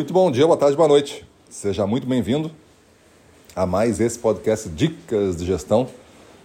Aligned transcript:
Muito 0.00 0.14
bom 0.14 0.30
dia, 0.30 0.46
boa 0.46 0.56
tarde, 0.56 0.74
boa 0.78 0.88
noite. 0.88 1.26
Seja 1.50 1.86
muito 1.86 2.06
bem-vindo 2.06 2.50
a 3.54 3.66
mais 3.66 4.00
esse 4.00 4.18
podcast 4.18 4.66
Dicas 4.70 5.36
de 5.36 5.44
Gestão. 5.44 5.86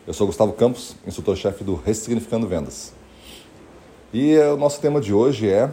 Eu 0.06 0.14
sou 0.14 0.28
Gustavo 0.28 0.52
Campos, 0.52 0.94
instrutor-chefe 1.08 1.64
do 1.64 1.74
Ressignificando 1.74 2.48
Vendas. 2.48 2.92
E 4.14 4.38
o 4.40 4.58
nosso 4.58 4.82
tema 4.82 5.00
de 5.00 5.14
hoje 5.14 5.50
é 5.50 5.72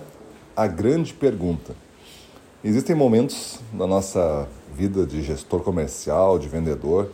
a 0.54 0.68
grande 0.68 1.12
pergunta. 1.12 1.74
Existem 2.62 2.94
momentos 2.94 3.58
na 3.74 3.88
nossa 3.88 4.48
vida 4.72 5.04
de 5.04 5.20
gestor 5.20 5.62
comercial, 5.62 6.38
de 6.38 6.46
vendedor, 6.46 7.10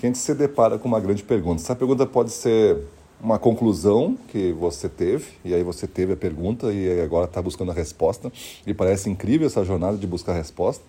que 0.00 0.06
a 0.06 0.08
gente 0.08 0.18
se 0.18 0.34
depara 0.34 0.76
com 0.76 0.88
uma 0.88 0.98
grande 0.98 1.22
pergunta. 1.22 1.62
Essa 1.62 1.76
pergunta 1.76 2.04
pode 2.04 2.32
ser 2.32 2.78
uma 3.20 3.38
conclusão 3.38 4.16
que 4.28 4.52
você 4.52 4.88
teve, 4.88 5.26
e 5.44 5.54
aí 5.54 5.62
você 5.62 5.86
teve 5.86 6.12
a 6.12 6.16
pergunta 6.16 6.72
e 6.72 7.00
agora 7.00 7.24
está 7.24 7.40
buscando 7.40 7.70
a 7.70 7.74
resposta, 7.74 8.30
e 8.66 8.74
parece 8.74 9.08
incrível 9.08 9.46
essa 9.46 9.64
jornada 9.64 9.96
de 9.96 10.06
buscar 10.06 10.32
a 10.32 10.36
resposta, 10.36 10.84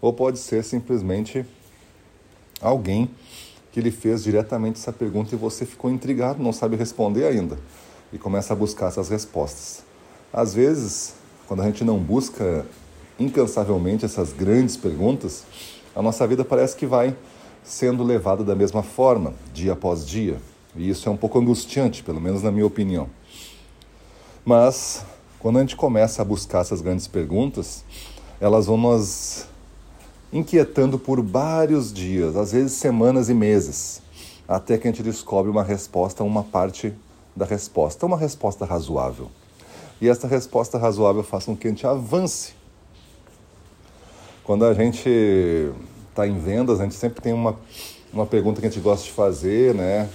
ou 0.00 0.12
pode 0.12 0.38
ser 0.38 0.62
simplesmente 0.64 1.44
alguém 2.60 3.10
que 3.72 3.80
lhe 3.80 3.90
fez 3.90 4.22
diretamente 4.22 4.78
essa 4.78 4.92
pergunta 4.92 5.34
e 5.34 5.38
você 5.38 5.64
ficou 5.64 5.90
intrigado, 5.90 6.42
não 6.42 6.52
sabe 6.52 6.76
responder 6.76 7.24
ainda, 7.24 7.58
e 8.12 8.18
começa 8.18 8.52
a 8.52 8.56
buscar 8.56 8.88
essas 8.88 9.08
respostas. 9.08 9.82
Às 10.32 10.54
vezes, 10.54 11.14
quando 11.46 11.62
a 11.62 11.66
gente 11.66 11.82
não 11.82 11.98
busca 11.98 12.66
incansavelmente 13.18 14.04
essas 14.04 14.32
grandes 14.32 14.76
perguntas, 14.76 15.44
a 15.94 16.02
nossa 16.02 16.26
vida 16.26 16.44
parece 16.44 16.76
que 16.76 16.86
vai 16.86 17.16
sendo 17.62 18.02
levada 18.02 18.42
da 18.42 18.54
mesma 18.54 18.82
forma, 18.82 19.34
dia 19.52 19.72
após 19.72 20.06
dia. 20.06 20.38
E 20.74 20.88
isso 20.88 21.08
é 21.08 21.12
um 21.12 21.16
pouco 21.16 21.38
angustiante, 21.38 22.02
pelo 22.02 22.20
menos 22.20 22.42
na 22.42 22.50
minha 22.50 22.66
opinião. 22.66 23.08
Mas, 24.44 25.04
quando 25.38 25.58
a 25.58 25.60
gente 25.60 25.76
começa 25.76 26.22
a 26.22 26.24
buscar 26.24 26.60
essas 26.60 26.80
grandes 26.80 27.06
perguntas, 27.06 27.84
elas 28.40 28.66
vão 28.66 28.76
nos 28.76 29.46
inquietando 30.32 30.98
por 30.98 31.22
vários 31.22 31.92
dias, 31.92 32.36
às 32.36 32.52
vezes 32.52 32.72
semanas 32.72 33.28
e 33.28 33.34
meses, 33.34 34.00
até 34.48 34.78
que 34.78 34.88
a 34.88 34.90
gente 34.90 35.02
descobre 35.02 35.50
uma 35.50 35.62
resposta, 35.62 36.24
uma 36.24 36.42
parte 36.42 36.92
da 37.36 37.44
resposta, 37.44 38.06
uma 38.06 38.16
resposta 38.16 38.64
razoável. 38.64 39.30
E 40.00 40.08
essa 40.08 40.26
resposta 40.26 40.78
razoável 40.78 41.22
faz 41.22 41.44
com 41.44 41.56
que 41.56 41.68
a 41.68 41.70
gente 41.70 41.86
avance. 41.86 42.54
Quando 44.42 44.64
a 44.64 44.74
gente 44.74 45.08
está 46.10 46.26
em 46.26 46.38
vendas, 46.38 46.80
a 46.80 46.82
gente 46.82 46.96
sempre 46.96 47.22
tem 47.22 47.32
uma, 47.32 47.56
uma 48.12 48.26
pergunta 48.26 48.60
que 48.60 48.66
a 48.66 48.70
gente 48.70 48.82
gosta 48.82 49.04
de 49.06 49.12
fazer, 49.12 49.74
né? 49.74 50.08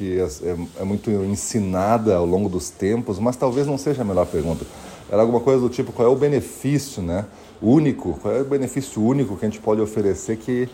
Que 0.00 0.18
é, 0.18 0.22
é, 0.22 0.56
é, 0.80 0.84
muito 0.84 1.10
ensinada 1.10 2.16
ao 2.16 2.24
longo 2.24 2.48
dos 2.48 2.70
tempos, 2.70 3.18
mas 3.18 3.36
talvez 3.36 3.66
não 3.66 3.76
seja 3.76 4.00
a 4.00 4.04
melhor 4.04 4.24
pergunta. 4.24 4.64
Era 5.10 5.20
alguma 5.20 5.40
coisa 5.40 5.60
do 5.60 5.68
tipo: 5.68 5.92
qual 5.92 6.08
é 6.08 6.10
o 6.10 6.16
benefício 6.16 7.02
né, 7.02 7.26
único, 7.60 8.18
qual 8.22 8.34
é 8.34 8.40
o 8.40 8.44
benefício 8.46 9.02
único 9.04 9.36
que 9.36 9.44
a 9.44 9.48
gente 9.50 9.60
pode 9.60 9.78
oferecer 9.82 10.38
que, 10.38 10.70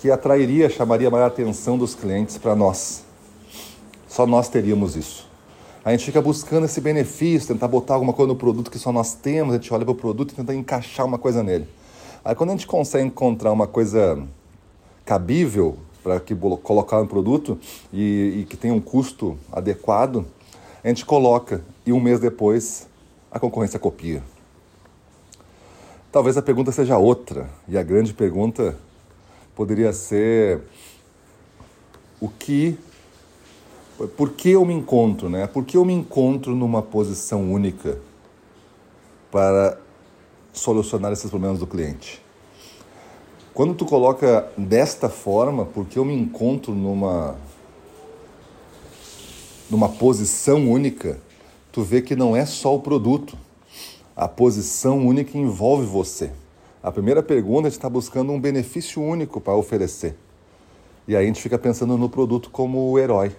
que 0.00 0.10
atrairia, 0.10 0.70
chamaria 0.70 1.10
maior 1.10 1.26
atenção 1.26 1.76
dos 1.76 1.94
clientes 1.94 2.38
para 2.38 2.56
nós? 2.56 3.04
Só 4.08 4.26
nós 4.26 4.48
teríamos 4.48 4.96
isso. 4.96 5.28
A 5.84 5.90
gente 5.90 6.06
fica 6.06 6.22
buscando 6.22 6.64
esse 6.64 6.80
benefício, 6.80 7.48
tentar 7.48 7.68
botar 7.68 7.94
alguma 7.94 8.14
coisa 8.14 8.28
no 8.28 8.36
produto 8.36 8.70
que 8.70 8.78
só 8.78 8.90
nós 8.90 9.12
temos, 9.12 9.54
a 9.54 9.56
gente 9.58 9.72
olha 9.74 9.84
para 9.84 9.92
o 9.92 9.94
produto 9.94 10.32
e 10.32 10.34
tenta 10.34 10.54
encaixar 10.54 11.04
uma 11.04 11.18
coisa 11.18 11.42
nele. 11.42 11.68
Aí 12.24 12.34
quando 12.34 12.50
a 12.50 12.52
gente 12.52 12.66
consegue 12.66 13.06
encontrar 13.06 13.52
uma 13.52 13.66
coisa 13.66 14.22
cabível, 15.04 15.76
para 16.02 16.18
que 16.20 16.34
colocar 16.62 17.00
no 17.00 17.06
produto 17.06 17.58
e, 17.92 18.40
e, 18.40 18.44
que 18.44 18.56
tenha 18.56 18.74
um 18.74 18.80
custo 18.80 19.36
adequado, 19.52 20.24
a 20.82 20.88
gente 20.88 21.04
coloca 21.04 21.62
e 21.84 21.92
um 21.92 22.00
mês 22.00 22.20
depois 22.20 22.88
a 23.30 23.38
concorrência 23.38 23.78
copia. 23.78 24.22
Talvez 26.10 26.36
a 26.36 26.42
pergunta 26.42 26.72
seja 26.72 26.98
outra 26.98 27.48
e 27.68 27.78
a 27.78 27.82
grande 27.82 28.12
pergunta 28.12 28.76
poderia 29.54 29.92
ser 29.92 30.62
o 32.20 32.28
que 32.28 32.78
por 34.16 34.30
que 34.30 34.50
eu 34.50 34.64
me 34.64 34.72
encontro, 34.72 35.28
né? 35.28 35.46
Por 35.46 35.64
que 35.64 35.76
eu 35.76 35.84
me 35.84 35.92
encontro 35.92 36.54
numa 36.54 36.80
posição 36.80 37.52
única 37.52 37.98
para 39.30 39.78
solucionar 40.52 41.12
esses 41.12 41.28
problemas 41.28 41.58
do 41.58 41.66
cliente? 41.66 42.22
Quando 43.52 43.74
tu 43.74 43.84
coloca 43.84 44.48
desta 44.56 45.08
forma, 45.08 45.66
porque 45.66 45.98
eu 45.98 46.04
me 46.04 46.14
encontro 46.14 46.72
numa 46.72 47.36
numa 49.68 49.88
posição 49.88 50.68
única, 50.68 51.20
tu 51.70 51.82
vê 51.82 52.02
que 52.02 52.16
não 52.16 52.36
é 52.36 52.44
só 52.44 52.74
o 52.74 52.80
produto. 52.80 53.36
A 54.16 54.26
posição 54.26 55.06
única 55.06 55.38
envolve 55.38 55.86
você. 55.86 56.32
A 56.82 56.90
primeira 56.90 57.22
pergunta, 57.22 57.68
gente 57.68 57.78
está 57.78 57.88
buscando 57.88 58.32
um 58.32 58.40
benefício 58.40 59.00
único 59.02 59.40
para 59.40 59.54
oferecer. 59.54 60.16
E 61.06 61.14
aí 61.14 61.24
a 61.24 61.26
gente 61.26 61.40
fica 61.40 61.58
pensando 61.58 61.96
no 61.96 62.08
produto 62.08 62.50
como 62.50 62.90
o 62.90 62.98
herói. 62.98 63.32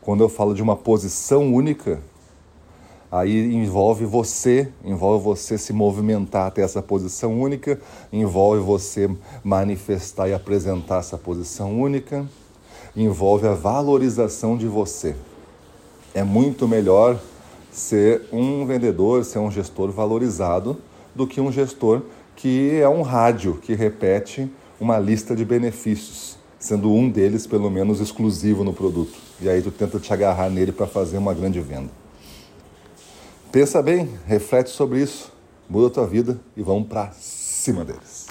Quando 0.00 0.22
eu 0.22 0.28
falo 0.28 0.54
de 0.54 0.62
uma 0.62 0.76
posição 0.76 1.52
única, 1.52 2.00
Aí 3.10 3.54
envolve 3.54 4.04
você, 4.04 4.68
envolve 4.84 5.24
você 5.24 5.56
se 5.56 5.72
movimentar 5.72 6.46
até 6.46 6.60
essa 6.60 6.82
posição 6.82 7.40
única, 7.40 7.80
envolve 8.12 8.62
você 8.62 9.08
manifestar 9.42 10.28
e 10.28 10.34
apresentar 10.34 10.98
essa 10.98 11.16
posição 11.16 11.80
única, 11.80 12.26
envolve 12.94 13.46
a 13.46 13.54
valorização 13.54 14.58
de 14.58 14.66
você. 14.66 15.16
É 16.14 16.22
muito 16.22 16.68
melhor 16.68 17.18
ser 17.72 18.22
um 18.30 18.66
vendedor, 18.66 19.24
ser 19.24 19.38
um 19.38 19.50
gestor 19.50 19.90
valorizado 19.90 20.76
do 21.14 21.26
que 21.26 21.40
um 21.40 21.50
gestor 21.50 22.02
que 22.36 22.78
é 22.78 22.88
um 22.88 23.02
rádio 23.02 23.58
que 23.62 23.74
repete 23.74 24.50
uma 24.78 24.98
lista 24.98 25.34
de 25.34 25.44
benefícios, 25.44 26.36
sendo 26.58 26.92
um 26.92 27.08
deles 27.08 27.46
pelo 27.46 27.70
menos 27.70 28.00
exclusivo 28.00 28.62
no 28.62 28.72
produto. 28.72 29.18
E 29.40 29.48
aí 29.48 29.62
tu 29.62 29.70
tenta 29.70 29.98
te 29.98 30.12
agarrar 30.12 30.50
nele 30.50 30.72
para 30.72 30.86
fazer 30.86 31.16
uma 31.16 31.32
grande 31.32 31.58
venda. 31.60 32.07
Pensa 33.50 33.82
bem, 33.82 34.10
reflete 34.26 34.68
sobre 34.68 35.00
isso, 35.00 35.32
muda 35.70 35.86
a 35.86 35.90
tua 35.90 36.06
vida 36.06 36.38
e 36.54 36.62
vamos 36.62 36.86
para 36.86 37.10
cima 37.12 37.82
deles. 37.82 38.27